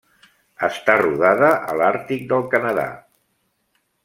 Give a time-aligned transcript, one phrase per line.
[0.67, 2.89] Està rodada a l'àrtic del Canadà.